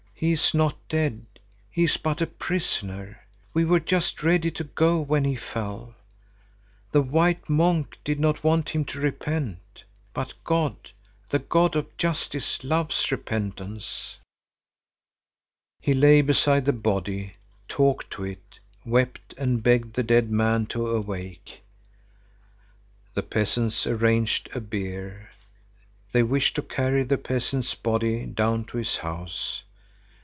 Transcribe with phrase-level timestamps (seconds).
[0.21, 1.25] He is not dead,
[1.71, 3.25] he is but a prisoner.
[3.55, 5.95] We were just ready to go when he fell.
[6.91, 9.83] The white monk did not want him to repent,
[10.13, 10.75] but God,
[11.31, 14.17] the God of justice, loves repentance."
[15.81, 17.33] He lay beside the body,
[17.67, 21.61] talked to it, wept and begged the dead man to awake.
[23.15, 25.31] The peasants arranged a bier.
[26.11, 29.63] They wished to carry the peasant's body down to his house.